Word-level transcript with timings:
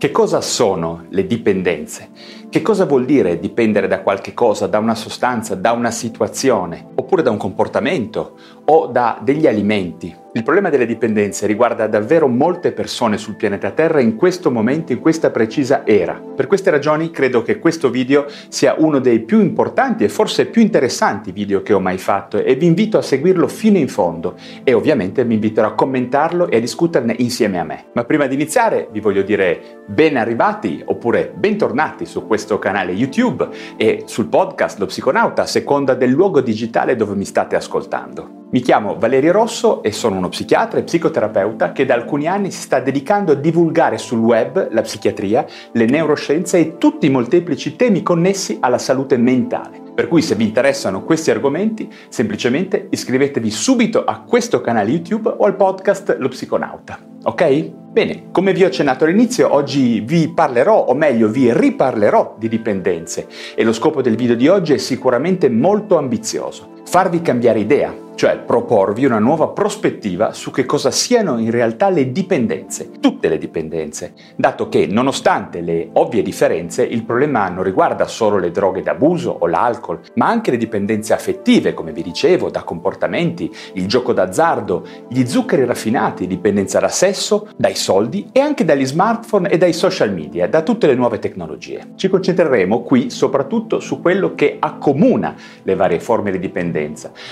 Che 0.00 0.10
cosa 0.12 0.40
sono 0.40 1.04
le 1.10 1.26
dipendenze? 1.26 2.08
Che 2.50 2.62
cosa 2.62 2.84
vuol 2.84 3.04
dire 3.04 3.38
dipendere 3.38 3.86
da 3.86 4.00
qualche 4.00 4.34
cosa, 4.34 4.66
da 4.66 4.80
una 4.80 4.96
sostanza, 4.96 5.54
da 5.54 5.70
una 5.70 5.92
situazione, 5.92 6.84
oppure 6.96 7.22
da 7.22 7.30
un 7.30 7.36
comportamento 7.36 8.36
o 8.64 8.88
da 8.88 9.20
degli 9.22 9.46
alimenti? 9.46 10.12
Il 10.32 10.44
problema 10.44 10.70
delle 10.70 10.86
dipendenze 10.86 11.46
riguarda 11.48 11.88
davvero 11.88 12.28
molte 12.28 12.70
persone 12.70 13.18
sul 13.18 13.34
pianeta 13.34 13.72
Terra 13.72 14.00
in 14.00 14.14
questo 14.14 14.52
momento, 14.52 14.92
in 14.92 15.00
questa 15.00 15.30
precisa 15.30 15.84
era. 15.84 16.22
Per 16.36 16.46
queste 16.46 16.70
ragioni 16.70 17.10
credo 17.10 17.42
che 17.42 17.58
questo 17.58 17.90
video 17.90 18.26
sia 18.46 18.76
uno 18.78 19.00
dei 19.00 19.18
più 19.20 19.40
importanti 19.40 20.04
e 20.04 20.08
forse 20.08 20.46
più 20.46 20.62
interessanti 20.62 21.32
video 21.32 21.62
che 21.62 21.72
ho 21.72 21.80
mai 21.80 21.98
fatto 21.98 22.38
e 22.38 22.54
vi 22.54 22.66
invito 22.66 22.96
a 22.96 23.02
seguirlo 23.02 23.48
fino 23.48 23.76
in 23.76 23.88
fondo 23.88 24.36
e 24.62 24.72
ovviamente 24.72 25.24
vi 25.24 25.34
inviterò 25.34 25.66
a 25.66 25.74
commentarlo 25.74 26.48
e 26.48 26.58
a 26.58 26.60
discuterne 26.60 27.16
insieme 27.18 27.58
a 27.58 27.64
me. 27.64 27.86
Ma 27.94 28.04
prima 28.04 28.28
di 28.28 28.34
iniziare 28.34 28.88
vi 28.92 29.00
voglio 29.00 29.22
dire 29.22 29.82
ben 29.84 30.16
arrivati 30.16 30.80
oppure 30.84 31.32
bentornati 31.34 32.06
su 32.06 32.28
questo 32.28 32.39
canale 32.58 32.92
YouTube 32.92 33.48
e 33.76 34.04
sul 34.06 34.26
podcast 34.26 34.78
Lo 34.78 34.86
Psiconauta 34.86 35.42
a 35.42 35.46
seconda 35.46 35.94
del 35.94 36.10
luogo 36.10 36.40
digitale 36.40 36.96
dove 36.96 37.14
mi 37.14 37.24
state 37.24 37.56
ascoltando. 37.56 38.38
Mi 38.52 38.60
chiamo 38.60 38.96
Valerio 38.98 39.30
Rosso 39.30 39.82
e 39.82 39.92
sono 39.92 40.16
uno 40.16 40.28
psichiatra 40.28 40.80
e 40.80 40.82
psicoterapeuta 40.82 41.70
che 41.70 41.84
da 41.84 41.94
alcuni 41.94 42.26
anni 42.26 42.50
si 42.50 42.62
sta 42.62 42.80
dedicando 42.80 43.32
a 43.32 43.36
divulgare 43.36 43.96
sul 43.96 44.18
web 44.18 44.72
la 44.72 44.82
psichiatria, 44.82 45.46
le 45.72 45.84
neuroscienze 45.84 46.58
e 46.58 46.76
tutti 46.76 47.06
i 47.06 47.10
molteplici 47.10 47.76
temi 47.76 48.02
connessi 48.02 48.58
alla 48.60 48.78
salute 48.78 49.16
mentale. 49.16 49.89
Per 50.00 50.08
cui 50.08 50.22
se 50.22 50.34
vi 50.34 50.44
interessano 50.44 51.04
questi 51.04 51.30
argomenti, 51.30 51.86
semplicemente 52.08 52.86
iscrivetevi 52.88 53.50
subito 53.50 54.02
a 54.02 54.22
questo 54.22 54.62
canale 54.62 54.92
YouTube 54.92 55.28
o 55.28 55.44
al 55.44 55.56
podcast 55.56 56.16
Lo 56.18 56.28
Psiconauta. 56.28 56.98
Ok? 57.24 57.70
Bene, 57.92 58.28
come 58.32 58.54
vi 58.54 58.64
ho 58.64 58.68
accennato 58.68 59.04
all'inizio, 59.04 59.52
oggi 59.52 60.00
vi 60.00 60.32
parlerò, 60.32 60.86
o 60.86 60.94
meglio 60.94 61.28
vi 61.28 61.52
riparlerò 61.52 62.36
di 62.38 62.48
dipendenze 62.48 63.26
e 63.54 63.62
lo 63.62 63.74
scopo 63.74 64.00
del 64.00 64.16
video 64.16 64.36
di 64.36 64.48
oggi 64.48 64.72
è 64.72 64.78
sicuramente 64.78 65.50
molto 65.50 65.98
ambizioso. 65.98 66.79
Farvi 66.90 67.22
cambiare 67.22 67.60
idea, 67.60 67.94
cioè 68.16 68.36
proporvi 68.36 69.06
una 69.06 69.18
nuova 69.18 69.48
prospettiva 69.48 70.34
su 70.34 70.50
che 70.50 70.66
cosa 70.66 70.90
siano 70.90 71.38
in 71.38 71.50
realtà 71.50 71.88
le 71.88 72.12
dipendenze, 72.12 72.90
tutte 73.00 73.28
le 73.28 73.38
dipendenze, 73.38 74.12
dato 74.36 74.68
che 74.68 74.86
nonostante 74.86 75.60
le 75.60 75.88
ovvie 75.94 76.20
differenze 76.20 76.82
il 76.82 77.04
problema 77.04 77.48
non 77.48 77.62
riguarda 77.62 78.06
solo 78.06 78.36
le 78.38 78.50
droghe 78.50 78.82
d'abuso 78.82 79.34
o 79.38 79.46
l'alcol, 79.46 80.00
ma 80.16 80.26
anche 80.26 80.50
le 80.50 80.58
dipendenze 80.58 81.14
affettive, 81.14 81.72
come 81.72 81.92
vi 81.92 82.02
dicevo, 82.02 82.50
da 82.50 82.62
comportamenti, 82.62 83.50
il 83.74 83.86
gioco 83.86 84.12
d'azzardo, 84.12 84.84
gli 85.08 85.24
zuccheri 85.24 85.64
raffinati, 85.64 86.26
dipendenza 86.26 86.78
da 86.78 86.88
sesso, 86.88 87.48
dai 87.56 87.74
soldi 87.74 88.28
e 88.32 88.40
anche 88.40 88.66
dagli 88.66 88.84
smartphone 88.84 89.48
e 89.48 89.56
dai 89.56 89.72
social 89.72 90.12
media, 90.12 90.46
da 90.46 90.60
tutte 90.60 90.88
le 90.88 90.94
nuove 90.94 91.20
tecnologie. 91.20 91.92
Ci 91.94 92.08
concentreremo 92.08 92.82
qui 92.82 93.08
soprattutto 93.08 93.80
su 93.80 94.02
quello 94.02 94.34
che 94.34 94.56
accomuna 94.58 95.34
le 95.62 95.74
varie 95.74 96.00
forme 96.00 96.32
di 96.32 96.38
dipendenza, 96.38 96.78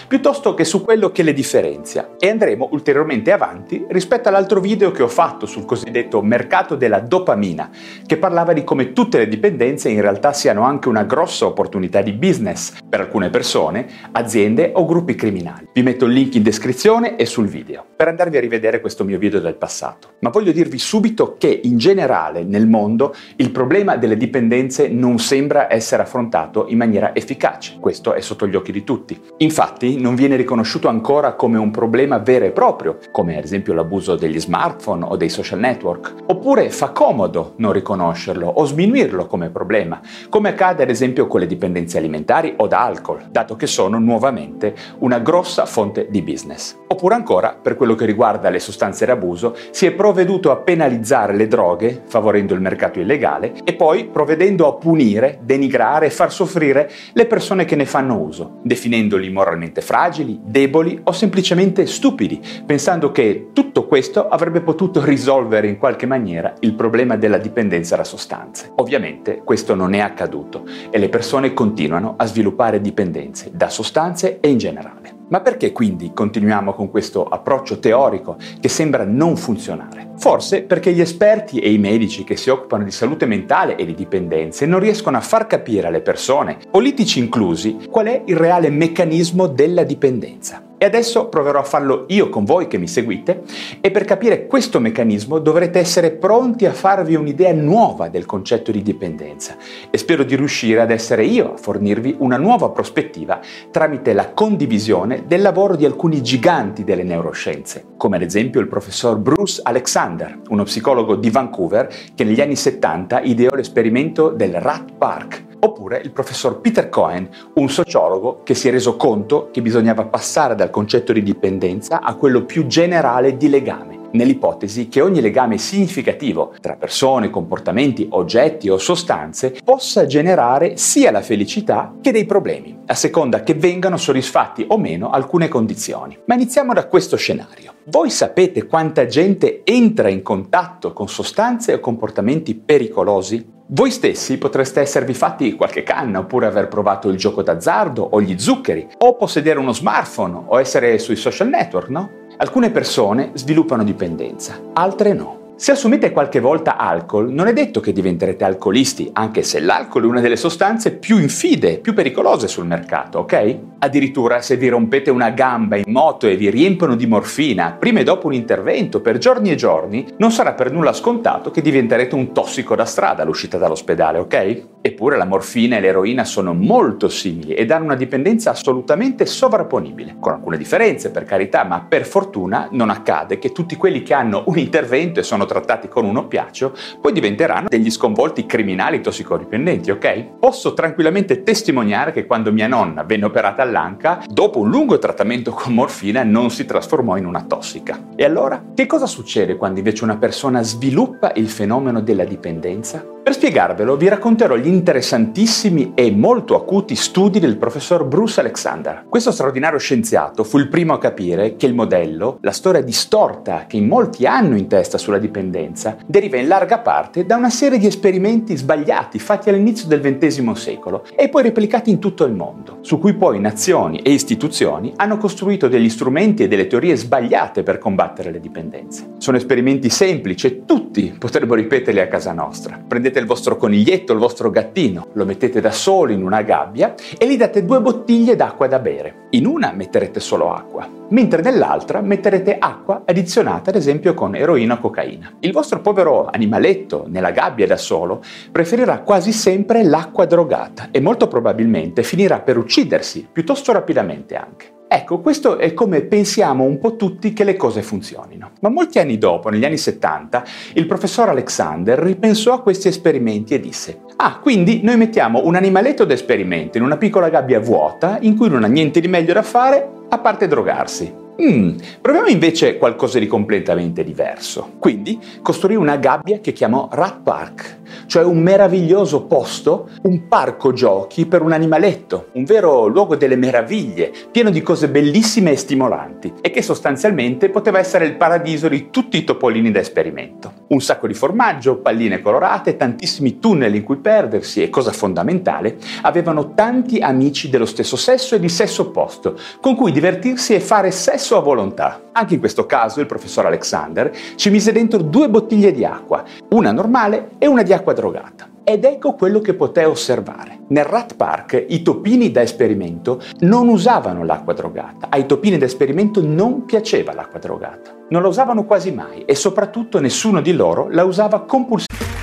piuttosto 0.06 0.54
che 0.54 0.64
su 0.64 0.82
quello 0.82 1.10
che 1.10 1.22
le 1.22 1.32
differenzia 1.32 2.16
e 2.18 2.28
andremo 2.28 2.68
ulteriormente 2.72 3.32
avanti 3.32 3.84
rispetto 3.88 4.28
all'altro 4.28 4.60
video 4.60 4.90
che 4.90 5.02
ho 5.02 5.08
fatto 5.08 5.46
sul 5.46 5.64
cosiddetto 5.64 6.20
mercato 6.22 6.76
della 6.76 7.00
dopamina, 7.00 7.70
che 8.06 8.16
parlava 8.16 8.52
di 8.52 8.64
come 8.64 8.92
tutte 8.92 9.18
le 9.18 9.28
dipendenze 9.28 9.88
in 9.88 10.00
realtà 10.00 10.32
siano 10.32 10.62
anche 10.62 10.88
una 10.88 11.04
grossa 11.04 11.46
opportunità 11.46 12.02
di 12.02 12.12
business 12.12 12.76
per 12.88 13.00
alcune 13.00 13.30
persone, 13.30 13.86
aziende 14.12 14.72
o 14.74 14.84
gruppi 14.84 15.14
criminali. 15.14 15.68
Vi 15.72 15.82
metto 15.82 16.04
il 16.04 16.12
link 16.12 16.34
in 16.34 16.42
descrizione 16.42 17.16
e 17.16 17.26
sul 17.26 17.46
video 17.46 17.84
per 17.96 18.08
andarvi 18.08 18.36
a 18.36 18.40
rivedere 18.40 18.80
questo 18.80 19.04
mio 19.04 19.18
video 19.18 19.40
del 19.40 19.56
passato. 19.56 20.14
Ma 20.20 20.30
voglio 20.30 20.52
dirvi 20.52 20.78
subito 20.78 21.36
che 21.38 21.60
in 21.64 21.78
generale 21.78 22.44
nel 22.44 22.66
mondo 22.66 23.14
il 23.36 23.50
problema 23.50 23.96
delle 23.96 24.16
dipendenze 24.16 24.88
non 24.88 25.18
sembra 25.18 25.72
essere 25.72 26.02
affrontato 26.02 26.66
in 26.68 26.76
maniera 26.76 27.14
efficace. 27.14 27.76
Questo 27.80 28.14
è 28.14 28.20
sotto 28.20 28.46
gli 28.46 28.56
occhi 28.56 28.72
di 28.72 28.84
tutti. 28.84 29.20
Infatti 29.40 30.00
non 30.00 30.16
viene 30.16 30.34
riconosciuto 30.34 30.88
ancora 30.88 31.34
come 31.34 31.58
un 31.58 31.70
problema 31.70 32.18
vero 32.18 32.44
e 32.44 32.50
proprio, 32.50 32.98
come 33.12 33.38
ad 33.38 33.44
esempio 33.44 33.72
l'abuso 33.72 34.16
degli 34.16 34.40
smartphone 34.40 35.04
o 35.04 35.16
dei 35.16 35.28
social 35.28 35.60
network. 35.60 36.12
Oppure 36.26 36.70
fa 36.70 36.90
comodo 36.90 37.52
non 37.58 37.70
riconoscerlo 37.70 38.48
o 38.48 38.64
sminuirlo 38.64 39.26
come 39.26 39.50
problema, 39.50 40.00
come 40.28 40.48
accade 40.48 40.82
ad 40.82 40.90
esempio 40.90 41.28
con 41.28 41.38
le 41.38 41.46
dipendenze 41.46 41.98
alimentari 41.98 42.54
o 42.56 42.66
da 42.66 42.82
alcol, 42.82 43.28
dato 43.30 43.54
che 43.54 43.68
sono 43.68 44.00
nuovamente 44.00 44.74
una 44.98 45.20
grossa 45.20 45.66
fonte 45.66 46.08
di 46.10 46.20
business. 46.20 46.76
Oppure 46.88 47.14
ancora, 47.14 47.56
per 47.62 47.76
quello 47.76 47.94
che 47.94 48.06
riguarda 48.06 48.50
le 48.50 48.58
sostanze 48.58 49.06
d'abuso, 49.06 49.54
si 49.70 49.86
è 49.86 49.92
provveduto 49.92 50.50
a 50.50 50.56
penalizzare 50.56 51.36
le 51.36 51.46
droghe, 51.46 52.02
favorendo 52.06 52.54
il 52.54 52.60
mercato 52.60 52.98
illegale, 52.98 53.52
e 53.62 53.74
poi 53.74 54.06
provvedendo 54.06 54.66
a 54.66 54.74
punire, 54.74 55.38
denigrare 55.42 56.06
e 56.06 56.10
far 56.10 56.32
soffrire 56.32 56.90
le 57.12 57.26
persone 57.26 57.64
che 57.64 57.76
ne 57.76 57.84
fanno 57.84 58.18
uso, 58.18 58.58
definendoli 58.64 59.26
moralmente 59.30 59.80
fragili, 59.80 60.38
deboli 60.42 61.00
o 61.04 61.12
semplicemente 61.12 61.86
stupidi, 61.86 62.40
pensando 62.64 63.10
che 63.10 63.48
tutto 63.52 63.86
questo 63.86 64.28
avrebbe 64.28 64.60
potuto 64.60 65.04
risolvere 65.04 65.68
in 65.68 65.78
qualche 65.78 66.06
maniera 66.06 66.54
il 66.60 66.74
problema 66.74 67.16
della 67.16 67.38
dipendenza 67.38 67.96
da 67.96 68.04
sostanze. 68.04 68.72
Ovviamente 68.76 69.42
questo 69.44 69.74
non 69.74 69.94
è 69.94 70.00
accaduto 70.00 70.64
e 70.90 70.98
le 70.98 71.08
persone 71.08 71.52
continuano 71.52 72.14
a 72.16 72.26
sviluppare 72.26 72.80
dipendenze 72.80 73.50
da 73.52 73.68
sostanze 73.68 74.40
e 74.40 74.48
in 74.48 74.58
generale. 74.58 75.17
Ma 75.28 75.40
perché 75.40 75.72
quindi 75.72 76.12
continuiamo 76.14 76.72
con 76.72 76.90
questo 76.90 77.24
approccio 77.24 77.78
teorico 77.78 78.36
che 78.60 78.68
sembra 78.68 79.04
non 79.04 79.36
funzionare? 79.36 80.12
Forse 80.16 80.62
perché 80.62 80.92
gli 80.92 81.00
esperti 81.00 81.58
e 81.58 81.70
i 81.70 81.78
medici 81.78 82.24
che 82.24 82.36
si 82.36 82.50
occupano 82.50 82.84
di 82.84 82.90
salute 82.90 83.26
mentale 83.26 83.76
e 83.76 83.84
di 83.84 83.94
dipendenze 83.94 84.66
non 84.66 84.80
riescono 84.80 85.16
a 85.16 85.20
far 85.20 85.46
capire 85.46 85.88
alle 85.88 86.00
persone, 86.00 86.58
politici 86.70 87.18
inclusi, 87.18 87.86
qual 87.90 88.06
è 88.06 88.22
il 88.26 88.36
reale 88.36 88.70
meccanismo 88.70 89.46
della 89.46 89.84
dipendenza. 89.84 90.67
E 90.78 90.84
adesso 90.84 91.26
proverò 91.26 91.58
a 91.58 91.64
farlo 91.64 92.04
io 92.08 92.28
con 92.28 92.44
voi 92.44 92.68
che 92.68 92.78
mi 92.78 92.86
seguite 92.86 93.42
e 93.80 93.90
per 93.90 94.04
capire 94.04 94.46
questo 94.46 94.78
meccanismo 94.78 95.40
dovrete 95.40 95.80
essere 95.80 96.12
pronti 96.12 96.66
a 96.66 96.72
farvi 96.72 97.16
un'idea 97.16 97.52
nuova 97.52 98.08
del 98.08 98.26
concetto 98.26 98.70
di 98.70 98.80
dipendenza. 98.80 99.56
E 99.90 99.98
spero 99.98 100.22
di 100.22 100.36
riuscire 100.36 100.80
ad 100.80 100.92
essere 100.92 101.24
io 101.24 101.54
a 101.54 101.56
fornirvi 101.56 102.14
una 102.20 102.36
nuova 102.36 102.70
prospettiva 102.70 103.40
tramite 103.72 104.12
la 104.12 104.30
condivisione 104.30 105.24
del 105.26 105.42
lavoro 105.42 105.74
di 105.74 105.84
alcuni 105.84 106.22
giganti 106.22 106.84
delle 106.84 107.02
neuroscienze, 107.02 107.84
come 107.96 108.14
ad 108.14 108.22
esempio 108.22 108.60
il 108.60 108.68
professor 108.68 109.18
Bruce 109.18 109.60
Alexander, 109.64 110.38
uno 110.48 110.62
psicologo 110.62 111.16
di 111.16 111.30
Vancouver 111.30 111.88
che 112.14 112.22
negli 112.22 112.40
anni 112.40 112.54
70 112.54 113.22
ideò 113.22 113.52
l'esperimento 113.52 114.28
del 114.28 114.60
Rat 114.60 114.92
Park 114.96 115.46
Oppure 115.60 116.00
il 116.02 116.12
professor 116.12 116.60
Peter 116.60 116.88
Cohen, 116.88 117.28
un 117.54 117.68
sociologo 117.68 118.42
che 118.44 118.54
si 118.54 118.68
è 118.68 118.70
reso 118.70 118.96
conto 118.96 119.48
che 119.50 119.62
bisognava 119.62 120.04
passare 120.04 120.54
dal 120.54 120.70
concetto 120.70 121.12
di 121.12 121.22
dipendenza 121.22 122.00
a 122.00 122.14
quello 122.14 122.44
più 122.44 122.66
generale 122.66 123.36
di 123.36 123.48
legame 123.48 123.98
nell'ipotesi 124.12 124.88
che 124.88 125.00
ogni 125.00 125.20
legame 125.20 125.58
significativo 125.58 126.54
tra 126.60 126.76
persone, 126.76 127.30
comportamenti, 127.30 128.06
oggetti 128.10 128.68
o 128.68 128.78
sostanze 128.78 129.56
possa 129.64 130.06
generare 130.06 130.76
sia 130.76 131.10
la 131.10 131.20
felicità 131.20 131.94
che 132.00 132.12
dei 132.12 132.24
problemi, 132.24 132.78
a 132.86 132.94
seconda 132.94 133.42
che 133.42 133.54
vengano 133.54 133.96
soddisfatti 133.96 134.64
o 134.68 134.78
meno 134.78 135.10
alcune 135.10 135.48
condizioni. 135.48 136.18
Ma 136.26 136.34
iniziamo 136.34 136.72
da 136.72 136.86
questo 136.86 137.16
scenario. 137.16 137.74
Voi 137.84 138.10
sapete 138.10 138.66
quanta 138.66 139.06
gente 139.06 139.62
entra 139.64 140.08
in 140.08 140.22
contatto 140.22 140.92
con 140.92 141.08
sostanze 141.08 141.74
o 141.74 141.80
comportamenti 141.80 142.54
pericolosi? 142.54 143.56
Voi 143.70 143.90
stessi 143.90 144.38
potreste 144.38 144.80
esservi 144.80 145.12
fatti 145.12 145.54
qualche 145.54 145.82
canna 145.82 146.20
oppure 146.20 146.46
aver 146.46 146.68
provato 146.68 147.10
il 147.10 147.18
gioco 147.18 147.42
d'azzardo 147.42 148.02
o 148.02 148.18
gli 148.22 148.38
zuccheri 148.38 148.88
o 148.96 149.14
possedere 149.14 149.58
uno 149.58 149.74
smartphone 149.74 150.44
o 150.46 150.58
essere 150.58 150.98
sui 150.98 151.16
social 151.16 151.48
network, 151.48 151.88
no? 151.90 152.10
Alcune 152.38 152.70
persone 152.70 153.32
sviluppano 153.34 153.84
dipendenza, 153.84 154.58
altre 154.72 155.12
no. 155.12 155.37
Se 155.60 155.72
assumete 155.72 156.12
qualche 156.12 156.38
volta 156.38 156.76
alcol, 156.76 157.32
non 157.32 157.48
è 157.48 157.52
detto 157.52 157.80
che 157.80 157.90
diventerete 157.90 158.44
alcolisti, 158.44 159.10
anche 159.12 159.42
se 159.42 159.58
l'alcol 159.58 160.04
è 160.04 160.06
una 160.06 160.20
delle 160.20 160.36
sostanze 160.36 160.92
più 160.92 161.18
infide, 161.18 161.78
più 161.78 161.94
pericolose 161.94 162.46
sul 162.46 162.64
mercato, 162.64 163.18
ok? 163.18 163.58
Addirittura 163.80 164.40
se 164.40 164.56
vi 164.56 164.68
rompete 164.68 165.10
una 165.10 165.30
gamba 165.30 165.74
in 165.74 165.90
moto 165.90 166.28
e 166.28 166.36
vi 166.36 166.48
riempiono 166.48 166.94
di 166.94 167.08
morfina, 167.08 167.74
prima 167.76 167.98
e 167.98 168.04
dopo 168.04 168.28
un 168.28 168.34
intervento, 168.34 169.00
per 169.00 169.18
giorni 169.18 169.50
e 169.50 169.56
giorni, 169.56 170.06
non 170.18 170.30
sarà 170.30 170.52
per 170.52 170.70
nulla 170.70 170.92
scontato 170.92 171.50
che 171.50 171.60
diventerete 171.60 172.14
un 172.14 172.32
tossico 172.32 172.76
da 172.76 172.84
strada 172.84 173.24
all'uscita 173.24 173.58
dall'ospedale, 173.58 174.18
ok? 174.18 174.62
Eppure 174.80 175.16
la 175.16 175.24
morfina 175.24 175.76
e 175.76 175.80
l'eroina 175.80 176.24
sono 176.24 176.54
molto 176.54 177.08
simili 177.08 177.54
e 177.54 177.66
danno 177.66 177.86
una 177.86 177.96
dipendenza 177.96 178.50
assolutamente 178.50 179.26
sovrapponibile, 179.26 180.18
con 180.20 180.34
alcune 180.34 180.56
differenze 180.56 181.10
per 181.10 181.24
carità, 181.24 181.64
ma 181.64 181.80
per 181.80 182.06
fortuna 182.06 182.68
non 182.70 182.90
accade 182.90 183.40
che 183.40 183.50
tutti 183.50 183.74
quelli 183.74 184.04
che 184.04 184.14
hanno 184.14 184.44
un 184.46 184.56
intervento 184.56 185.18
e 185.18 185.24
sono 185.24 185.46
trattati 185.48 185.88
con 185.88 186.04
un 186.04 186.16
oppiaceo, 186.16 186.72
poi 187.00 187.12
diventeranno 187.12 187.66
degli 187.68 187.90
sconvolti 187.90 188.46
criminali 188.46 189.00
tossicodipendenti, 189.00 189.90
ok? 189.90 190.38
Posso 190.38 190.74
tranquillamente 190.74 191.42
testimoniare 191.42 192.12
che 192.12 192.26
quando 192.26 192.52
mia 192.52 192.68
nonna 192.68 193.02
venne 193.02 193.24
operata 193.24 193.62
all'anca, 193.62 194.22
dopo 194.28 194.60
un 194.60 194.70
lungo 194.70 194.98
trattamento 194.98 195.50
con 195.50 195.74
morfina 195.74 196.22
non 196.22 196.50
si 196.50 196.64
trasformò 196.64 197.16
in 197.16 197.26
una 197.26 197.42
tossica. 197.42 198.10
E 198.14 198.24
allora, 198.24 198.62
che 198.74 198.86
cosa 198.86 199.06
succede 199.06 199.56
quando 199.56 199.78
invece 199.78 200.04
una 200.04 200.18
persona 200.18 200.62
sviluppa 200.62 201.32
il 201.34 201.48
fenomeno 201.48 202.00
della 202.00 202.24
dipendenza? 202.24 203.16
Per 203.28 203.36
spiegarvelo 203.38 203.96
vi 203.96 204.08
racconterò 204.08 204.56
gli 204.56 204.66
interessantissimi 204.66 205.92
e 205.94 206.10
molto 206.10 206.56
acuti 206.56 206.96
studi 206.96 207.38
del 207.38 207.56
professor 207.56 208.04
Bruce 208.04 208.40
Alexander. 208.40 209.04
Questo 209.08 209.30
straordinario 209.30 209.78
scienziato 209.78 210.42
fu 210.42 210.58
il 210.58 210.68
primo 210.68 210.94
a 210.94 210.98
capire 210.98 211.54
che 211.54 211.66
il 211.66 211.74
modello, 211.74 212.38
la 212.40 212.50
storia 212.50 212.82
distorta 212.82 213.66
che 213.68 213.76
in 213.76 213.86
molti 213.86 214.26
hanno 214.26 214.56
in 214.56 214.66
testa 214.66 214.98
sulla 214.98 215.18
dipendenza, 215.18 215.96
deriva 216.04 216.36
in 216.36 216.48
larga 216.48 216.80
parte 216.80 217.26
da 217.26 217.36
una 217.36 217.48
serie 217.48 217.78
di 217.78 217.86
esperimenti 217.86 218.56
sbagliati 218.56 219.20
fatti 219.20 219.50
all'inizio 219.50 219.86
del 219.86 220.00
XX 220.00 220.50
secolo 220.50 221.04
e 221.14 221.28
poi 221.28 221.44
replicati 221.44 221.90
in 221.90 222.00
tutto 222.00 222.24
il 222.24 222.34
mondo, 222.34 222.78
su 222.80 222.98
cui 222.98 223.14
poi 223.14 223.38
nazioni 223.38 224.00
e 224.00 224.10
istituzioni 224.10 224.94
hanno 224.96 225.16
costruito 225.16 225.68
degli 225.68 225.88
strumenti 225.88 226.42
e 226.42 226.48
delle 226.48 226.66
teorie 226.66 226.96
sbagliate 226.96 227.62
per 227.62 227.78
combattere 227.78 228.32
le 228.32 228.40
dipendenze. 228.40 229.14
Sono 229.18 229.36
esperimenti 229.36 229.90
semplici 229.90 230.48
e 230.48 230.64
tutti 230.64 231.14
potrebbero 231.16 231.54
ripeterli 231.54 232.00
a 232.00 232.08
casa 232.08 232.32
nostra. 232.32 232.82
Prendete 232.84 233.20
il 233.20 233.26
vostro 233.28 233.56
coniglietto, 233.56 234.12
il 234.12 234.18
vostro 234.18 234.50
gattino, 234.50 235.08
lo 235.12 235.24
mettete 235.24 235.60
da 235.60 235.70
solo 235.70 236.10
in 236.10 236.24
una 236.24 236.42
gabbia 236.42 236.94
e 237.16 237.28
gli 237.28 237.36
date 237.36 237.64
due 237.64 237.80
bottiglie 237.80 238.34
d'acqua 238.34 238.66
da 238.66 238.80
bere. 238.80 239.26
In 239.30 239.46
una 239.46 239.70
metterete 239.70 240.18
solo 240.18 240.52
acqua, 240.52 240.88
mentre 241.10 241.42
nell'altra 241.42 242.00
metterete 242.00 242.56
acqua 242.58 243.02
addizionata 243.04 243.70
ad 243.70 243.76
esempio 243.76 244.14
con 244.14 244.34
eroina 244.34 244.74
o 244.74 244.80
cocaina. 244.80 245.34
Il 245.40 245.52
vostro 245.52 245.80
povero 245.80 246.26
animaletto 246.26 247.04
nella 247.06 247.30
gabbia 247.30 247.66
da 247.66 247.76
solo 247.76 248.22
preferirà 248.50 249.00
quasi 249.00 249.30
sempre 249.30 249.84
l'acqua 249.84 250.24
drogata 250.24 250.88
e 250.90 251.00
molto 251.00 251.28
probabilmente 251.28 252.02
finirà 252.02 252.40
per 252.40 252.56
uccidersi 252.56 253.28
piuttosto 253.30 253.72
rapidamente 253.72 254.34
anche. 254.34 254.77
Ecco, 254.90 255.20
questo 255.20 255.58
è 255.58 255.74
come 255.74 256.00
pensiamo 256.00 256.64
un 256.64 256.78
po' 256.78 256.96
tutti 256.96 257.34
che 257.34 257.44
le 257.44 257.56
cose 257.56 257.82
funzionino. 257.82 258.52
Ma 258.60 258.70
molti 258.70 258.98
anni 258.98 259.18
dopo, 259.18 259.50
negli 259.50 259.66
anni 259.66 259.76
70, 259.76 260.44
il 260.74 260.86
professor 260.86 261.28
Alexander 261.28 261.98
ripensò 261.98 262.54
a 262.54 262.62
questi 262.62 262.88
esperimenti 262.88 263.52
e 263.52 263.60
disse 263.60 264.00
Ah, 264.16 264.38
quindi 264.38 264.80
noi 264.82 264.96
mettiamo 264.96 265.42
un 265.44 265.54
animaletto 265.54 266.04
d'esperimento 266.04 266.78
in 266.78 266.84
una 266.84 266.96
piccola 266.96 267.28
gabbia 267.28 267.60
vuota 267.60 268.16
in 268.22 268.34
cui 268.34 268.48
non 268.48 268.64
ha 268.64 268.66
niente 268.66 269.00
di 269.00 269.08
meglio 269.08 269.34
da 269.34 269.42
fare 269.42 269.90
a 270.08 270.18
parte 270.18 270.48
drogarsi. 270.48 271.26
Mm, 271.40 271.76
proviamo 272.00 272.26
invece 272.26 272.78
qualcosa 272.78 273.20
di 273.20 273.28
completamente 273.28 274.02
diverso. 274.02 274.72
Quindi 274.80 275.20
costruì 275.40 275.76
una 275.76 275.96
gabbia 275.96 276.40
che 276.40 276.52
chiamò 276.52 276.88
Rat 276.90 277.20
Park, 277.22 277.77
cioè 278.06 278.24
un 278.24 278.38
meraviglioso 278.38 279.22
posto, 279.26 279.88
un 280.02 280.26
parco 280.26 280.72
giochi 280.72 281.26
per 281.26 281.42
un 281.42 281.52
animaletto, 281.52 282.28
un 282.32 282.44
vero 282.44 282.86
luogo 282.86 283.14
delle 283.14 283.36
meraviglie, 283.36 284.12
pieno 284.30 284.50
di 284.50 284.62
cose 284.62 284.88
bellissime 284.88 285.52
e 285.52 285.56
stimolanti, 285.56 286.32
e 286.40 286.50
che 286.50 286.62
sostanzialmente 286.62 287.50
poteva 287.50 287.78
essere 287.78 288.06
il 288.06 288.16
paradiso 288.16 288.68
di 288.68 288.90
tutti 288.90 289.16
i 289.18 289.24
topolini 289.24 289.70
da 289.70 289.78
esperimento. 289.78 290.52
Un 290.68 290.80
sacco 290.80 291.06
di 291.06 291.14
formaggio, 291.14 291.76
palline 291.76 292.20
colorate, 292.20 292.76
tantissimi 292.76 293.38
tunnel 293.38 293.74
in 293.74 293.84
cui 293.84 293.96
perdersi 293.96 294.62
e, 294.62 294.70
cosa 294.70 294.90
fondamentale, 294.90 295.76
avevano 296.02 296.54
tanti 296.54 296.98
amici 296.98 297.48
dello 297.48 297.66
stesso 297.66 297.96
sesso 297.96 298.34
e 298.34 298.40
di 298.40 298.48
sesso 298.48 298.82
opposto, 298.82 299.38
con 299.60 299.76
cui 299.76 299.92
divertirsi 299.92 300.54
e 300.54 300.60
fare 300.60 300.90
sesso 300.90 301.28
sua 301.28 301.40
volontà. 301.40 302.07
Anche 302.18 302.34
in 302.34 302.40
questo 302.40 302.66
caso 302.66 302.98
il 302.98 303.06
professor 303.06 303.46
Alexander 303.46 304.10
ci 304.34 304.50
mise 304.50 304.72
dentro 304.72 305.00
due 305.00 305.30
bottiglie 305.30 305.70
di 305.70 305.84
acqua, 305.84 306.24
una 306.50 306.72
normale 306.72 307.36
e 307.38 307.46
una 307.46 307.62
di 307.62 307.72
acqua 307.72 307.92
drogata. 307.92 308.48
Ed 308.64 308.84
ecco 308.84 309.14
quello 309.14 309.38
che 309.38 309.54
poté 309.54 309.84
osservare. 309.84 310.62
Nel 310.70 310.84
Rat 310.84 311.14
Park 311.14 311.66
i 311.68 311.80
topini 311.82 312.32
da 312.32 312.42
esperimento 312.42 313.22
non 313.42 313.68
usavano 313.68 314.24
l'acqua 314.24 314.52
drogata. 314.52 315.06
Ai 315.10 315.26
topini 315.26 315.58
da 315.58 315.66
esperimento 315.66 316.20
non 316.20 316.64
piaceva 316.64 317.14
l'acqua 317.14 317.38
drogata. 317.38 317.94
Non 318.08 318.22
la 318.22 318.28
usavano 318.28 318.64
quasi 318.64 318.90
mai 318.90 319.22
e 319.24 319.36
soprattutto 319.36 320.00
nessuno 320.00 320.40
di 320.40 320.54
loro 320.54 320.88
la 320.90 321.04
usava 321.04 321.42
compulsivamente. 321.42 322.16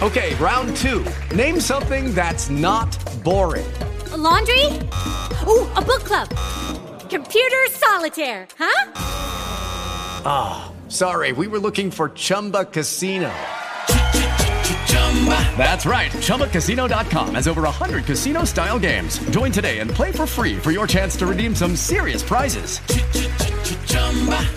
Ok, 0.00 0.36
round 0.38 0.78
2. 0.78 1.02
Name 1.34 1.58
something 1.58 2.12
that's 2.12 2.48
not 2.48 2.98
boring. 3.22 3.64
A 4.12 4.16
laundry? 4.18 4.78
Ooh, 5.46 5.66
a 5.72 5.80
book 5.80 6.02
club. 6.02 6.28
Computer 7.08 7.64
solitaire, 7.70 8.46
huh? 8.58 9.17
Ah, 10.30 10.66
oh, 10.68 10.90
sorry, 10.90 11.32
we 11.32 11.46
were 11.46 11.58
looking 11.58 11.90
for 11.90 12.10
Chumba 12.10 12.66
Casino. 12.66 13.30
That's 15.56 15.86
right. 15.86 16.12
ChumbaCasino.com 16.12 17.34
has 17.34 17.48
over 17.48 17.62
100 17.62 18.04
casino 18.04 18.44
style 18.44 18.78
games. 18.78 19.18
Join 19.30 19.50
today 19.50 19.78
and 19.78 19.90
play 19.90 20.12
for 20.12 20.26
free 20.26 20.56
for 20.56 20.70
your 20.70 20.86
chance 20.86 21.16
to 21.16 21.26
redeem 21.26 21.54
some 21.54 21.74
serious 21.74 22.22
prizes. 22.22 22.80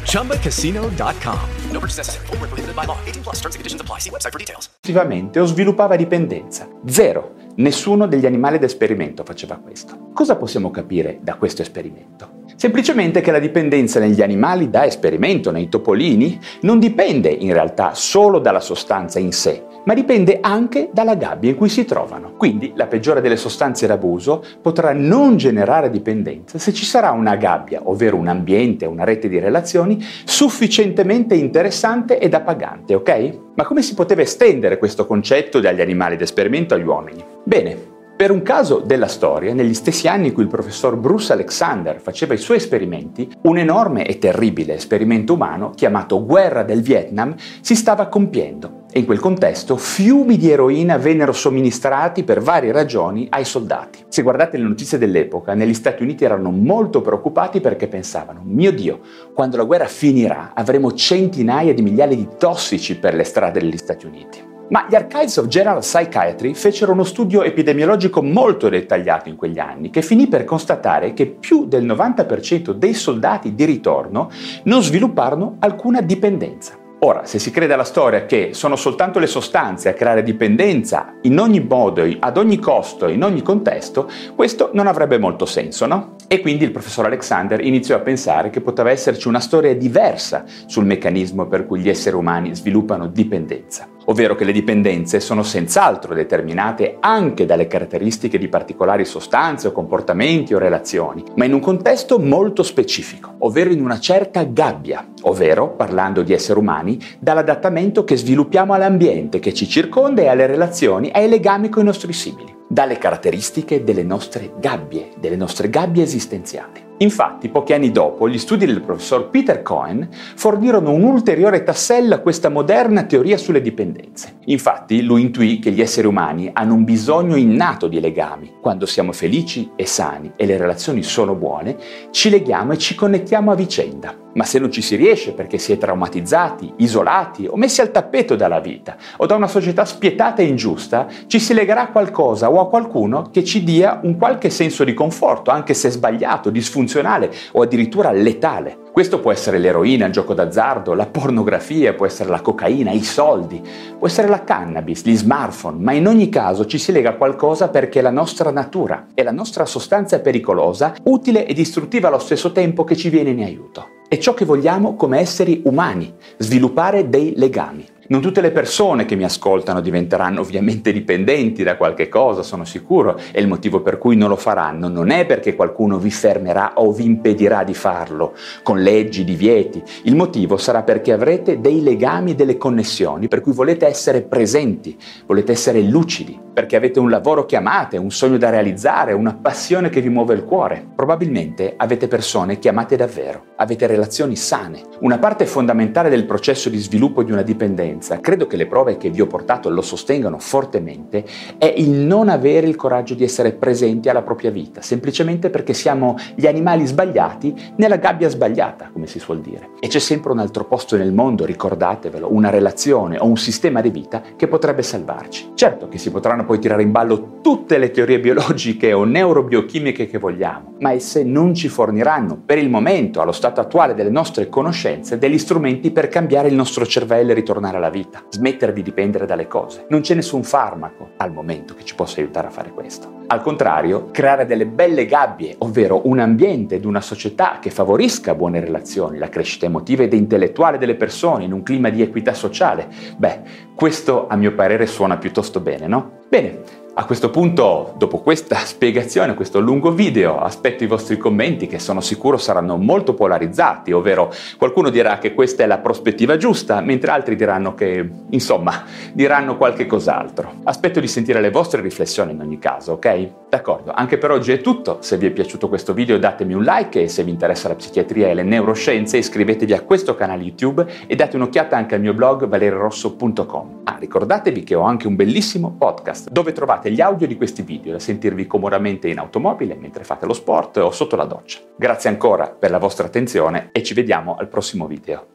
ChumbaCasino.com. 0.04 1.50
No 1.72 1.80
purchase 1.80 2.00
necessary. 2.00 2.26
Full 2.28 2.38
prohibited 2.38 2.76
by 2.76 2.84
law. 2.84 2.98
18 3.06 3.24
plus 3.24 3.40
terms 3.40 3.56
and 3.56 3.62
conditions 3.62 3.80
apply. 3.80 4.00
See 4.00 4.10
website 4.10 4.34
for 4.34 4.40
details. 4.40 4.70
Effettivamente 4.84 5.40
o 5.40 5.46
sviluppava 5.46 5.96
dipendenza. 5.96 6.68
Zero. 6.86 7.36
Nessuno 7.56 8.08
degli 8.08 8.26
animali 8.26 8.60
d'esperimento 8.60 9.24
faceva 9.24 9.56
questo. 9.56 10.10
Cosa 10.14 10.36
possiamo 10.36 10.70
capire 10.70 11.20
da 11.22 11.36
questo 11.36 11.62
esperimento? 11.62 12.41
Semplicemente 12.62 13.22
che 13.22 13.32
la 13.32 13.40
dipendenza 13.40 14.00
negli 14.00 14.22
animali 14.22 14.70
da 14.70 14.86
esperimento, 14.86 15.50
nei 15.50 15.68
topolini, 15.68 16.40
non 16.62 16.78
dipende 16.78 17.28
in 17.30 17.54
realtà 17.54 17.96
solo 17.96 18.38
dalla 18.38 18.60
sostanza 18.60 19.18
in 19.18 19.32
sé, 19.32 19.64
ma 19.84 19.96
dipende 19.96 20.38
anche 20.40 20.92
dalla 20.94 21.16
gabbia 21.16 21.50
in 21.50 21.56
cui 21.56 21.70
si 21.70 21.86
trovano. 21.86 22.34
Quindi 22.38 22.74
la 22.76 22.86
peggiore 22.86 23.20
delle 23.20 23.36
sostanze 23.36 23.88
d'abuso 23.88 24.46
potrà 24.62 24.94
non 24.94 25.38
generare 25.38 25.90
dipendenza 25.90 26.60
se 26.60 26.72
ci 26.72 26.86
sarà 26.86 27.10
una 27.10 27.36
gabbia, 27.36 27.82
ovvero 27.86 28.16
un 28.16 28.28
ambiente, 28.28 28.86
una 28.86 29.06
rete 29.06 29.28
di 29.28 29.40
relazioni 29.40 29.98
sufficientemente 30.24 31.34
interessante 31.34 32.20
ed 32.20 32.36
appagante, 32.36 32.94
ok? 32.94 33.40
Ma 33.56 33.66
come 33.66 33.82
si 33.82 33.96
poteva 33.96 34.22
estendere 34.22 34.78
questo 34.78 35.08
concetto 35.08 35.60
dagli 35.60 35.82
animali 35.82 36.16
d'esperimento 36.16 36.76
agli 36.76 36.86
uomini? 36.86 37.24
Bene, 37.44 37.91
per 38.22 38.30
un 38.30 38.44
caso 38.44 38.84
della 38.86 39.08
storia, 39.08 39.52
negli 39.52 39.74
stessi 39.74 40.08
anni 40.08 40.28
in 40.28 40.34
cui 40.34 40.44
il 40.44 40.48
professor 40.48 40.96
Bruce 40.96 41.34
Alexander 41.34 42.00
faceva 42.00 42.36
i 42.36 42.38
suoi 42.38 42.58
esperimenti, 42.58 43.28
un 43.46 43.58
enorme 43.58 44.06
e 44.06 44.20
terribile 44.20 44.76
esperimento 44.76 45.34
umano 45.34 45.72
chiamato 45.72 46.24
Guerra 46.24 46.62
del 46.62 46.84
Vietnam 46.84 47.34
si 47.62 47.74
stava 47.74 48.10
compiendo 48.10 48.84
e 48.92 49.00
in 49.00 49.06
quel 49.06 49.18
contesto 49.18 49.76
fiumi 49.76 50.38
di 50.38 50.52
eroina 50.52 50.98
vennero 50.98 51.32
somministrati 51.32 52.24
per 52.24 52.42
varie 52.42 52.72
ragioni 52.72 53.26
ai 53.28 53.44
soldati. 53.44 54.04
Se 54.08 54.22
guardate 54.22 54.58
le 54.58 54.68
notizie 54.68 55.00
dell'epoca, 55.00 55.56
negli 55.56 55.74
Stati 55.74 56.04
Uniti 56.04 56.24
erano 56.24 56.52
molto 56.52 57.02
preoccupati 57.02 57.60
perché 57.60 57.88
pensavano, 57.88 58.44
mio 58.46 58.72
Dio, 58.72 59.00
quando 59.34 59.58
la 59.58 59.64
guerra 59.64 59.88
finirà 59.88 60.52
avremo 60.54 60.94
centinaia 60.94 61.74
di 61.74 61.82
migliaia 61.82 62.16
di 62.16 62.28
tossici 62.38 63.00
per 63.00 63.16
le 63.16 63.24
strade 63.24 63.60
degli 63.60 63.78
Stati 63.78 64.06
Uniti. 64.06 64.51
Ma 64.72 64.86
gli 64.88 64.96
Archives 64.96 65.36
of 65.36 65.48
General 65.48 65.82
Psychiatry 65.82 66.54
fecero 66.54 66.94
uno 66.94 67.04
studio 67.04 67.44
epidemiologico 67.44 68.24
molto 68.24 68.70
dettagliato 68.70 69.28
in 69.28 69.36
quegli 69.36 69.60
anni 69.60 69.90
che 69.90 70.02
finì 70.02 70.28
per 70.28 70.46
constatare 70.46 71.12
che 71.12 71.26
più 71.26 71.66
del 71.66 71.86
90% 71.86 72.72
dei 72.72 72.94
soldati 72.94 73.54
di 73.54 73.66
ritorno 73.66 74.30
non 74.64 74.82
svilupparono 74.82 75.58
alcuna 75.60 76.00
dipendenza. 76.00 76.80
Ora, 77.04 77.26
se 77.26 77.38
si 77.38 77.52
crede 77.52 77.74
alla 77.74 77.84
storia 77.84 78.26
che 78.26 78.52
sono 78.54 78.76
soltanto 78.76 79.20
le 79.20 79.28
sostanze 79.28 79.90
a 79.90 79.94
creare 79.94 80.24
dipendenza 80.24 81.16
in 81.24 81.38
ogni 81.40 81.60
modo, 81.60 82.08
ad 82.20 82.38
ogni 82.38 82.60
costo, 82.60 83.10
in 83.10 83.24
ogni 83.24 83.42
contesto, 83.42 84.08
questo 84.36 84.70
non 84.74 84.88
avrebbe 84.88 85.18
molto 85.18 85.46
senso, 85.46 85.86
no? 85.88 86.16
E 86.28 86.40
quindi 86.40 86.64
il 86.64 86.72
professor 86.72 87.08
Alexander 87.08 87.60
iniziò 87.60 87.96
a 87.96 88.02
pensare 88.02 88.52
che 88.52 88.62
poteva 88.62 88.92
esserci 88.92 89.28
una 89.28 89.40
storia 89.40 89.76
diversa 89.76 90.46
sul 90.68 90.86
meccanismo 90.86 91.48
per 91.48 91.66
cui 91.66 91.82
gli 91.82 91.90
esseri 91.90 92.16
umani 92.16 92.56
sviluppano 92.56 93.08
dipendenza. 93.08 93.90
Ovvero 94.06 94.36
che 94.36 94.44
le 94.44 94.52
dipendenze 94.52 95.20
sono 95.20 95.44
senz'altro 95.44 96.14
determinate 96.14 96.98
anche 97.00 97.46
dalle 97.46 97.68
caratteristiche 97.68 98.38
di 98.38 98.48
particolari 98.48 99.06
sostanze 99.06 99.68
o 99.68 99.72
comportamenti 99.72 100.54
o 100.54 100.60
relazioni, 100.60 101.24
ma 101.36 101.46
in 101.46 101.54
un 101.54 101.60
contesto 101.60 102.20
molto 102.20 102.64
specifico, 102.64 103.36
ovvero 103.40 103.72
in 103.72 103.82
una 103.82 104.00
certa 104.00 104.44
gabbia, 104.44 105.06
ovvero, 105.24 105.70
parlando 105.70 106.22
di 106.22 106.34
esseri 106.34 106.60
umani, 106.60 107.00
dall'adattamento 107.20 108.04
che 108.04 108.18
sviluppiamo 108.18 108.74
all'ambiente 108.74 109.40
che 109.40 109.54
ci 109.54 109.68
circonda 109.68 110.22
e 110.22 110.28
alle 110.28 110.48
relazioni 110.48 111.10
e 111.10 111.20
ai 111.20 111.30
legami 111.30 111.70
con 111.70 111.84
i 111.84 111.86
nostri 111.86 112.14
simili, 112.14 112.56
dalle 112.68 112.98
caratteristiche 112.98 113.84
delle 113.84 114.04
nostre 114.04 114.54
gabbie, 114.60 115.12
delle 115.20 115.36
nostre 115.36 115.70
gabbie 115.70 116.04
esistenziali. 116.04 116.91
Infatti, 117.02 117.50
pochi 117.50 117.74
anni 117.74 117.90
dopo, 117.90 118.30
gli 118.30 118.38
studi 118.38 118.68
del 118.68 118.82
professor 118.82 119.32
Peter 119.32 119.64
Cohen 119.64 120.08
fornirono 120.36 120.92
un 120.92 121.02
ulteriore 121.02 121.64
tassello 121.64 122.14
a 122.14 122.20
questa 122.20 122.50
moderna 122.50 123.06
teoria 123.06 123.38
sulle 123.38 123.60
dipendenze. 123.60 124.36
Infatti, 124.46 125.02
lui 125.02 125.22
intuì 125.22 125.58
che 125.58 125.72
gli 125.72 125.82
esseri 125.82 126.06
umani 126.06 126.52
hanno 126.54 126.76
un 126.76 126.84
bisogno 126.84 127.36
innato 127.36 127.88
di 127.88 128.00
legami. 128.00 128.54
Quando 128.62 128.86
siamo 128.86 129.14
felici 129.14 129.72
e 129.76 129.88
sani 129.88 130.34
e 130.36 130.46
le 130.46 130.58
relazioni 130.58 131.02
sono 131.02 131.34
buone, 131.34 131.76
ci 132.12 132.30
leghiamo 132.30 132.74
e 132.74 132.78
ci 132.78 132.94
connettiamo 132.94 133.50
a 133.52 133.56
vicenda. 133.56 134.16
Ma 134.34 134.46
se 134.46 134.60
non 134.60 134.72
ci 134.72 134.82
si 134.82 134.96
riesce 134.96 135.34
perché 135.34 135.58
si 135.58 135.74
è 135.74 135.78
traumatizzati, 135.78 136.76
isolati 136.78 137.48
o 137.48 137.58
messi 137.58 137.82
al 137.82 137.92
tappeto 137.92 138.38
dalla 138.38 138.62
vita 138.62 138.96
o 139.18 139.26
da 139.26 139.36
una 139.36 139.48
società 139.48 139.84
spietata 139.84 140.42
e 140.42 140.46
ingiusta, 140.46 141.08
ci 141.28 141.38
si 141.38 141.54
legherà 141.54 141.82
a 141.82 141.92
qualcosa 141.92 142.50
o 142.50 142.62
a 142.62 142.70
qualcuno 142.70 143.30
che 143.30 143.44
ci 143.44 143.62
dia 143.62 144.00
un 144.04 144.18
qualche 144.18 144.50
senso 144.50 144.86
di 144.86 144.94
conforto, 144.94 145.52
anche 145.52 145.74
se 145.74 145.90
sbagliato, 145.90 146.50
disfunzionale 146.50 146.91
o 147.00 147.62
addirittura 147.62 148.12
letale. 148.12 148.78
Questo 148.92 149.20
può 149.22 149.32
essere 149.32 149.58
l'eroina, 149.58 150.06
il 150.06 150.12
gioco 150.12 150.34
d'azzardo, 150.34 150.94
la 150.94 151.06
pornografia, 151.06 151.94
può 151.94 152.06
essere 152.06 152.30
la 152.30 152.42
cocaina, 152.42 152.92
i 152.92 153.04
soldi, 153.04 153.62
può 153.98 154.08
essere 154.08 154.28
la 154.28 154.44
cannabis, 154.44 155.06
gli 155.06 155.16
smartphone, 155.16 155.82
ma 155.82 155.94
in 155.94 156.08
ogni 156.08 156.28
caso 156.28 156.66
ci 156.66 156.78
si 156.78 156.92
lega 156.92 157.12
a 157.12 157.16
qualcosa 157.16 157.70
perché 157.70 158.00
è 158.00 158.02
la 158.02 158.10
nostra 158.10 158.52
natura 158.52 159.08
e 159.14 159.24
la 159.24 159.32
nostra 159.32 159.66
sostanza 159.66 160.18
è 160.18 160.20
pericolosa, 160.20 160.96
utile 161.04 161.46
e 161.46 161.54
distruttiva 161.54 162.10
allo 162.10 162.20
stesso 162.20 162.52
tempo 162.52 162.84
che 162.84 162.98
ci 162.98 163.10
viene 163.10 163.30
in 163.30 163.44
aiuto. 163.44 164.00
È 164.10 164.18
ciò 164.18 164.34
che 164.34 164.44
vogliamo 164.44 164.96
come 164.96 165.20
esseri 165.20 165.62
umani, 165.64 166.14
sviluppare 166.38 167.08
dei 167.08 167.34
legami. 167.38 167.86
Non 168.12 168.20
tutte 168.20 168.42
le 168.42 168.52
persone 168.52 169.06
che 169.06 169.16
mi 169.16 169.24
ascoltano 169.24 169.80
diventeranno 169.80 170.42
ovviamente 170.42 170.92
dipendenti 170.92 171.64
da 171.64 171.78
qualche 171.78 172.10
cosa, 172.10 172.44
sono 172.44 172.66
sicuro, 172.66 173.18
e 173.32 173.40
il 173.40 173.48
motivo 173.48 173.80
per 173.80 173.98
cui 173.98 174.18
non 174.18 174.28
lo 174.28 174.36
faranno 174.36 174.90
non 174.90 175.12
è 175.12 175.26
perché 175.26 175.56
qualcuno 175.56 175.98
vi 175.98 176.12
fermerà 176.12 176.74
o 176.76 176.92
vi 176.92 177.06
impedirà 177.06 177.64
di 177.64 177.74
farlo, 177.74 178.34
con 178.64 178.82
leggi, 178.82 179.24
divieti. 179.24 179.82
Il 180.04 180.18
motivo 180.18 180.58
sarà 180.58 180.84
perché 180.84 181.14
avrete 181.14 181.62
dei 181.62 181.82
legami, 181.82 182.36
delle 182.36 182.58
connessioni, 182.58 183.30
per 183.30 183.40
cui 183.40 183.54
volete 183.54 183.88
essere 183.88 184.24
presenti, 184.24 184.98
volete 185.26 185.54
essere 185.54 185.80
lucidi, 185.80 186.38
perché 186.54 186.76
avete 186.76 187.00
un 187.00 187.10
lavoro 187.10 187.46
che 187.46 187.56
amate, 187.56 187.98
un 187.98 188.12
sogno 188.12 188.38
da 188.38 188.50
realizzare, 188.50 189.14
una 189.14 189.36
passione 189.36 189.90
che 189.90 190.02
vi 190.02 190.10
muove 190.10 190.34
il 190.34 190.44
cuore. 190.44 190.86
Probabilmente 190.96 191.74
avete 191.78 192.08
persone 192.08 192.60
che 192.60 192.70
amate 192.70 192.96
davvero, 192.96 193.46
avete 193.58 193.88
relazioni 193.88 194.36
sane. 194.36 194.82
Una 195.00 195.18
parte 195.18 195.46
fondamentale 195.46 196.10
del 196.10 196.26
processo 196.26 196.70
di 196.70 196.78
sviluppo 196.78 197.24
di 197.24 197.32
una 197.32 197.42
dipendenza 197.42 198.20
credo 198.20 198.48
che 198.48 198.58
le 198.58 198.68
prove 198.68 198.98
che 198.98 199.10
vi 199.10 199.22
ho 199.22 199.28
portato 199.28 199.70
lo 199.70 199.82
sostengano 199.82 200.40
fortemente, 200.40 201.24
è 201.58 201.74
il 201.76 201.90
non 201.90 202.30
avere 202.30 202.68
il 202.68 202.76
coraggio 202.76 203.14
di 203.14 203.24
essere 203.24 203.54
presenti 203.54 204.10
alla 204.10 204.22
propria 204.22 204.52
vita, 204.52 204.82
semplicemente 204.82 205.50
perché 205.50 205.74
siamo 205.74 206.18
gli 206.36 206.48
animali 206.48 206.86
sbagliati 206.86 207.74
nella 207.78 207.98
gabbia 207.98 208.30
sbagliata, 208.30 208.90
come 208.92 209.08
si 209.08 209.20
suol 209.20 209.42
dire. 209.42 209.70
E 209.80 209.88
c'è 209.88 210.00
sempre 210.00 210.32
un 210.32 210.40
altro 210.40 210.66
posto 210.66 210.98
nel 210.98 211.14
mondo, 211.14 211.46
ricordatevelo, 211.46 212.34
una 212.34 212.50
relazione 212.50 213.18
o 213.18 213.26
un 213.26 213.38
sistema 213.38 213.82
di 213.82 213.90
vita 213.90 214.22
che 214.36 214.48
potrebbe 214.48 214.84
salvarci. 214.84 215.52
Certo 215.56 215.88
che 215.88 215.98
si 215.98 216.12
potranno 216.12 216.46
poi 216.52 216.60
tirare 216.60 216.84
in 216.84 216.92
ballo 216.92 217.40
tutte 217.42 217.78
le 217.78 217.92
teorie 217.92 218.20
biologiche 218.20 218.92
o 218.92 219.06
neurobiochimiche 219.06 220.06
che 220.06 220.18
vogliamo, 220.18 220.76
ma 220.80 220.92
esse 220.92 221.24
non 221.24 221.56
ci 221.56 221.70
forniranno, 221.70 222.42
per 222.46 222.58
il 222.58 222.70
momento, 222.70 223.22
allo 223.22 223.32
stato 223.32 223.62
attuale 223.62 223.94
delle 223.94 224.10
nostre 224.10 224.50
conoscenze, 224.50 225.18
degli 225.18 225.38
strumenti 225.38 225.92
per 225.92 226.10
cambiare 226.10 226.50
il 226.50 226.54
nostro 226.54 226.86
cervello 226.86 227.32
e 227.32 227.36
ritornare 227.36 227.78
alla 227.78 227.90
vita, 227.90 228.26
smettere 228.28 228.74
di 228.74 228.84
dipendere 228.84 229.26
dalle 229.26 229.48
cose. 229.48 229.86
Non 229.88 230.02
c'è 230.02 230.14
nessun 230.14 230.44
farmaco 230.44 231.12
al 231.18 231.32
momento 231.32 231.74
che 231.74 231.86
ci 231.86 231.96
possa 231.96 232.20
aiutare 232.20 232.48
a 232.48 232.52
fare 232.52 232.72
questo. 232.72 233.20
Al 233.28 233.42
contrario, 233.42 234.10
creare 234.12 234.46
delle 234.46 234.66
belle 234.66 235.06
gabbie, 235.06 235.56
ovvero 235.60 236.02
un 236.04 236.20
ambiente 236.20 236.76
ed 236.76 236.84
una 236.84 237.00
società 237.00 237.60
che 237.62 237.70
favorisca 237.70 238.36
buone 238.36 238.60
relazioni, 238.60 239.18
la 239.18 239.30
crescita 239.30 239.68
emotiva 239.68 240.04
ed 240.04 240.12
intellettuale 240.12 240.78
delle 240.78 240.96
persone 240.96 241.46
in 241.46 241.54
un 241.54 241.64
clima 241.64 241.90
di 241.90 242.02
equità 242.02 242.34
sociale, 242.34 242.90
beh, 243.16 243.40
questo 243.74 244.28
a 244.28 244.36
mio 244.36 244.54
parere 244.54 244.86
suona 244.86 245.18
piuttosto 245.18 245.62
bene, 245.62 245.88
no? 245.88 246.20
Bene, 246.32 246.64
a 246.94 247.06
questo 247.06 247.30
punto, 247.30 247.94
dopo 247.98 248.20
questa 248.20 248.58
spiegazione, 248.66 249.34
questo 249.34 249.60
lungo 249.60 249.92
video, 249.92 250.40
aspetto 250.40 250.84
i 250.84 250.88
vostri 250.88 251.18
commenti 251.18 251.66
che 251.68 251.80
sono 251.80 252.02
sicuro 252.02 252.38
saranno 252.38 252.76
molto 252.76 253.14
polarizzati, 253.14 253.94
ovvero 253.94 254.34
qualcuno 254.58 254.90
dirà 254.90 255.18
che 255.18 255.34
questa 255.34 255.64
è 255.64 255.68
la 255.68 255.78
prospettiva 255.78 256.36
giusta, 256.36 256.82
mentre 256.82 257.12
altri 257.12 257.36
diranno 257.36 257.74
che, 257.76 258.08
insomma, 258.32 258.84
diranno 259.14 259.56
qualche 259.56 259.86
cos'altro. 259.86 260.56
Aspetto 260.64 261.00
di 261.00 261.08
sentire 261.08 261.40
le 261.40 261.50
vostre 261.50 261.82
riflessioni 261.82 262.34
in 262.34 262.42
ogni 262.42 262.60
caso, 262.60 262.94
ok? 262.94 263.30
D'accordo, 263.50 263.92
anche 263.94 264.18
per 264.18 264.32
oggi 264.32 264.52
è 264.52 264.62
tutto. 264.62 264.98
Se 265.02 265.18
vi 265.18 265.28
è 265.28 265.32
piaciuto 265.32 265.70
questo 265.70 265.94
video 265.94 266.18
datemi 266.18 266.54
un 266.54 266.64
like 266.64 267.04
e 267.04 267.08
se 267.08 267.24
vi 267.24 267.32
interessa 267.32 267.68
la 267.68 267.76
psichiatria 267.76 268.30
e 268.30 268.34
le 268.34 268.44
neuroscienze 268.44 269.18
iscrivetevi 269.18 269.74
a 269.74 269.82
questo 269.82 270.16
canale 270.16 270.44
YouTube 270.44 270.86
e 271.08 271.16
date 271.16 271.36
un'occhiata 271.36 271.76
anche 271.76 271.96
al 271.96 272.02
mio 272.02 272.14
blog 272.14 272.48
valerirosso.com. 272.48 273.82
Ah, 273.84 273.98
ricordatevi 274.00 274.64
che 274.64 274.76
ho 274.76 274.84
anche 274.84 275.08
un 275.08 275.16
bellissimo 275.16 275.76
podcast 275.78 276.30
dove 276.30 276.52
trovate 276.54 276.81
trovate 276.82 276.92
gli 276.92 277.02
audio 277.02 277.28
di 277.28 277.38
questi 277.38 277.62
video 277.62 277.94
da 277.94 278.00
sentirvi 278.00 278.48
comodamente 278.48 279.08
in 279.08 279.20
automobile 279.20 279.76
mentre 279.76 280.04
fate 280.04 280.26
lo 280.26 280.34
sport 280.34 280.78
o 280.78 280.92
sotto 280.92 281.16
la 281.16 281.26
doccia. 281.26 281.60
Grazie 281.78 282.10
ancora 282.10 282.48
per 282.48 282.72
la 282.72 282.80
vostra 282.80 283.06
attenzione 283.06 283.70
e 283.72 283.84
ci 283.84 283.94
vediamo 283.94 284.36
al 284.36 284.48
prossimo 284.48 284.88
video. 284.88 285.28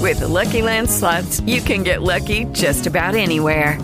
With 0.00 0.18
the 0.18 0.26
Lucky 0.26 0.60
Land 0.60 0.88
slots, 0.88 1.40
you 1.46 1.62
can 1.62 1.82
get 1.82 2.00
lucky 2.02 2.46
just 2.52 2.86
about 2.86 3.14
anywhere. 3.14 3.78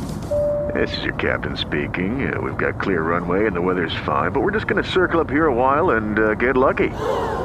This 0.74 0.96
is 0.96 1.04
your 1.04 1.14
captain 1.14 1.56
speaking. 1.56 2.32
Uh, 2.32 2.40
we've 2.40 2.56
got 2.56 2.80
clear 2.80 3.02
runway 3.02 3.46
and 3.46 3.54
the 3.54 3.60
weather's 3.60 3.94
fine, 4.04 4.30
but 4.32 4.42
we're 4.42 4.52
just 4.52 4.66
going 4.66 4.82
to 4.82 4.88
circle 4.88 5.20
up 5.20 5.28
here 5.28 5.46
a 5.46 5.52
while 5.52 5.96
and 5.96 6.18
uh, 6.18 6.34
get 6.34 6.56
lucky. 6.56 6.90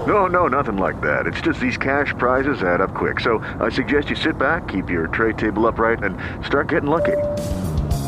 No, 0.06 0.28
no, 0.28 0.48
nothing 0.48 0.78
like 0.78 1.02
that. 1.02 1.28
It's 1.28 1.42
just 1.42 1.60
these 1.60 1.78
cash 1.78 2.14
prizes 2.18 2.62
add 2.62 2.80
up 2.80 2.94
quick. 2.94 3.20
So 3.20 3.40
I 3.60 3.70
suggest 3.70 4.10
you 4.10 4.16
sit 4.16 4.38
back, 4.38 4.68
keep 4.68 4.90
your 4.90 5.08
tray 5.08 5.34
table 5.34 5.66
upright, 5.66 6.04
and 6.04 6.18
start 6.46 6.70
getting 6.70 6.90
lucky. 6.90 7.18